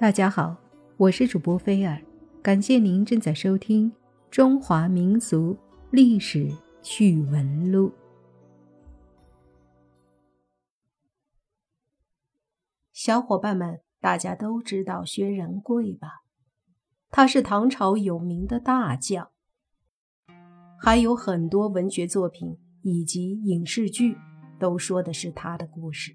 [0.00, 0.56] 大家好，
[0.96, 2.00] 我是主播菲尔，
[2.40, 3.90] 感谢您正在收听
[4.30, 5.58] 《中华民俗
[5.90, 6.48] 历史
[6.80, 7.88] 趣闻录》。
[12.92, 16.22] 小伙伴们，大家都知道薛仁贵吧？
[17.10, 19.32] 他是唐朝有名的大将，
[20.78, 24.16] 还有很多文学作品以及影视剧
[24.60, 26.14] 都说的是他的故事。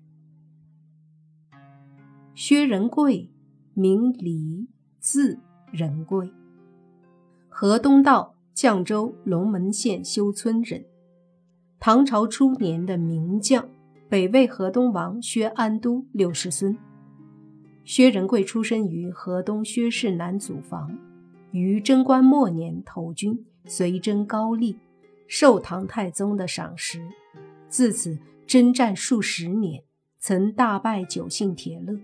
[2.33, 3.29] 薛仁贵。
[3.75, 4.67] 名黎，
[4.99, 5.39] 字
[5.71, 6.29] 仁贵，
[7.49, 10.85] 河东道绛州龙门县修村人，
[11.79, 13.67] 唐朝初年的名将，
[14.07, 16.77] 北魏河东王薛安都六世孙。
[17.83, 20.95] 薛仁贵出生于河东薛氏男祖房，
[21.49, 24.77] 于贞观末年投军，随征高丽，
[25.27, 27.01] 受唐太宗的赏识，
[27.67, 29.83] 自此征战数十年，
[30.19, 31.99] 曾大败九姓铁勒。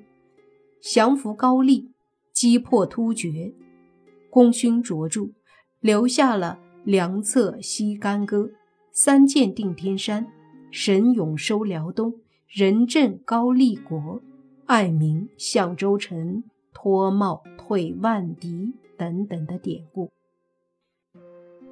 [0.82, 1.92] 降服高丽，
[2.32, 3.54] 击破突厥，
[4.30, 5.30] 功勋卓著，
[5.82, 8.38] 留下了《良策西干戈》
[8.94, 10.26] 《三箭定天山》
[10.72, 12.14] 《神勇收辽东》
[12.48, 13.98] 《仁镇高丽国》
[14.68, 16.18] 《爱民向州城》
[16.74, 18.48] 《脱帽退万敌》
[18.98, 20.10] 等等的典故。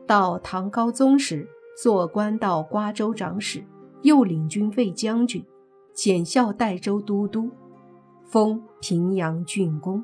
[0.05, 1.47] 到唐高宗时，
[1.81, 3.63] 做官到瓜州长史，
[4.01, 5.45] 又领军卫将军，
[5.93, 7.49] 检校代州都督。
[8.27, 10.03] 封平阳郡公。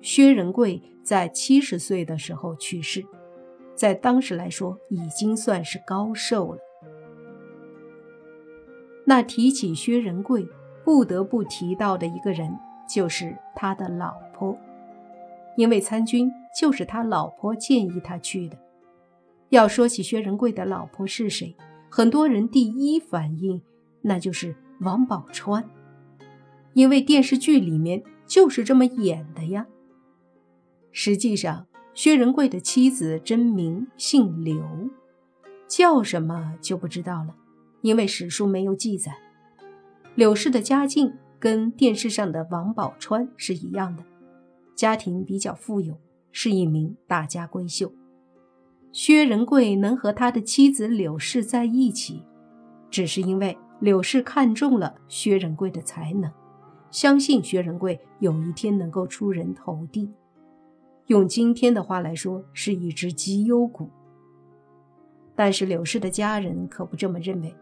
[0.00, 3.04] 薛仁贵在七十岁的时候去世，
[3.74, 6.58] 在当时来说已经算是高寿了。
[9.04, 10.46] 那提起薛仁贵，
[10.84, 12.50] 不得不提到的一个人
[12.88, 14.56] 就是他的老婆，
[15.56, 18.56] 因为参军就是他老婆建议他去的。
[19.50, 21.54] 要说起薛仁贵的老婆是谁，
[21.90, 23.60] 很多人第一反应
[24.00, 25.62] 那就是王宝钏。
[26.74, 29.66] 因为电视剧里面就是这么演的呀。
[30.92, 34.62] 实际上，薛仁贵的妻子真名姓刘，
[35.68, 37.34] 叫什么就不知道了，
[37.82, 39.16] 因为史书没有记载。
[40.14, 44.04] 柳氏的家境跟电视上的王宝钏是一样的，
[44.74, 45.98] 家庭比较富有，
[46.32, 47.92] 是一名大家闺秀。
[48.92, 52.24] 薛仁贵能和他的妻子柳氏在一起，
[52.90, 56.30] 只是因为柳氏看中了薛仁贵的才能。
[56.90, 60.12] 相信薛仁贵有一天能够出人头地，
[61.06, 63.88] 用今天的话来说，是一只绩优股。
[65.36, 67.54] 但是柳氏的家人可不这么认为，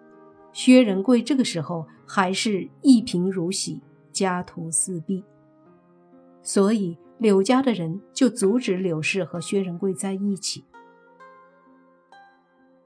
[0.53, 3.81] 薛仁贵这个时候还是一贫如洗，
[4.11, 5.23] 家徒四壁，
[6.43, 10.65] 所以柳家的人就阻止柳氏和薛仁贵在一起。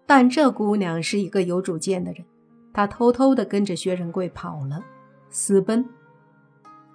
[0.04, 2.24] 但这姑娘是一个有主见的人，
[2.72, 4.84] 她偷偷的跟着薛仁贵跑了，
[5.30, 5.88] 私奔。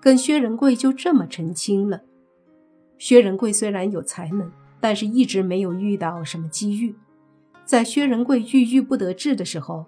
[0.07, 1.99] 跟薛仁贵就这么成亲了。
[2.97, 6.95] 薛仁贵虽然有才能，但是一直没有遇到什么机遇。
[7.65, 9.85] 在薛仁贵郁郁不得志的时候，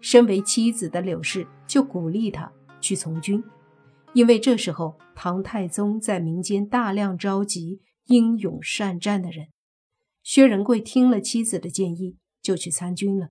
[0.00, 3.44] 身为妻子的柳氏就鼓励他去从军，
[4.14, 9.48] 因为这时候唐太宗在民间大量召集英勇善战的人。
[10.22, 13.28] 薛仁贵听了妻子的建议，就去参军了。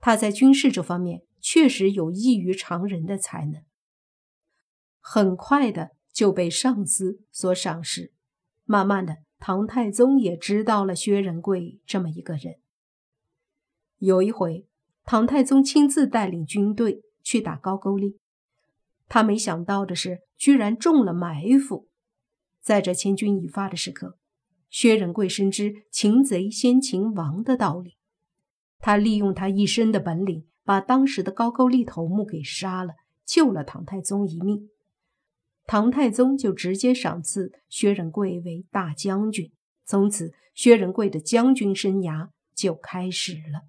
[0.00, 3.62] 他在军事这方面确实有异于常人的才能。
[5.08, 8.12] 很快的就被上司所赏识，
[8.64, 12.56] 慢慢的，唐太宗也知道了薛仁贵这么一个人。
[13.98, 14.66] 有一回，
[15.04, 18.18] 唐太宗亲自带领军队去打高句丽，
[19.06, 21.86] 他没想到的是，居然中了埋伏。
[22.60, 24.18] 在这千钧一发的时刻，
[24.68, 27.96] 薛仁贵深知擒贼先擒王的道理，
[28.80, 32.94] 他利用他一身的本领，把当时的高句丽头目给杀了，
[33.24, 34.68] 救了唐太宗一命。
[35.66, 39.50] 唐太宗就直接赏赐薛仁贵为大将军，
[39.84, 43.62] 从此薛仁贵的将军生涯就开始了。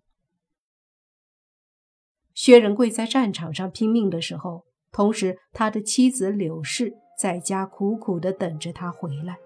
[2.36, 9.38] 薛仁贵在战场上拼命的时候，同时他的妻子柳氏在家苦苦的等着他回来。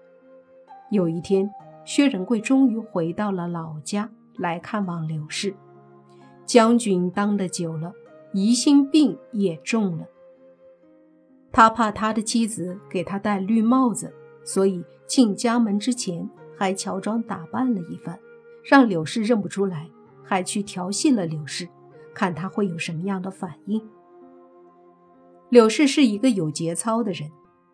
[0.90, 1.50] 有一天，
[1.86, 5.56] 薛仁贵终于回到了老家来看望柳氏。
[6.44, 7.94] 将军当的久了，
[8.34, 10.06] 疑心病也重了。
[11.52, 14.12] 他怕他的妻子给他戴绿帽子，
[14.42, 18.18] 所以进家门之前还乔装打扮了一番，
[18.64, 19.90] 让柳氏认不出来，
[20.24, 21.68] 还去调戏了柳氏，
[22.14, 23.86] 看他会有什么样的反应。
[25.50, 27.30] 柳氏是一个有节操的人，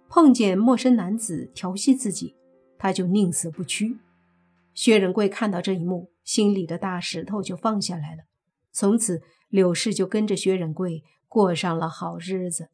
[0.09, 2.35] 碰见陌生男子调戏自己，
[2.77, 3.99] 他就宁死不屈。
[4.75, 8.25] 薛仁贵看到这一幕，心里的大石头就放下来了。
[8.73, 12.71] 从此，柳氏就跟着薛仁贵过上了好日子。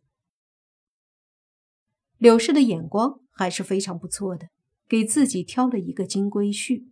[2.19, 4.49] 柳氏的眼光还是非常不错的，
[4.89, 6.87] 给自己挑了一个金龟婿。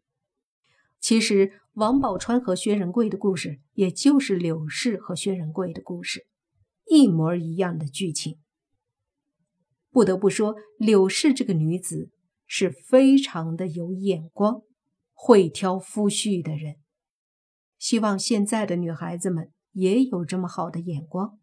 [1.01, 6.27] 其实王宝钏和薛仁贵的故事，也就是柳氏和薛仁贵的故事，
[6.87, 8.39] 一模一样的剧情。
[9.91, 12.11] 不得不说，柳氏这个女子
[12.47, 14.63] 是非常的有眼光，
[15.13, 16.77] 会挑夫婿的人。
[17.79, 21.39] 希望现在的女孩子们也有这么好的眼光。